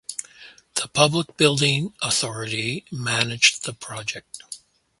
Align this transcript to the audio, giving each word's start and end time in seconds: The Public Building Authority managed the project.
The 0.73 0.87
Public 0.87 1.37
Building 1.37 1.93
Authority 2.01 2.85
managed 2.89 3.65
the 3.65 3.71
project. 3.73 4.39